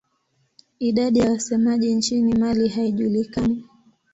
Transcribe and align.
Idadi 0.79 1.19
ya 1.19 1.31
wasemaji 1.31 1.95
nchini 1.95 2.33
Mali 2.33 2.67
haijulikani. 2.67 3.63